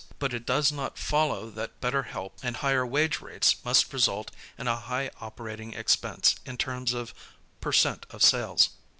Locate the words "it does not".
0.33-0.97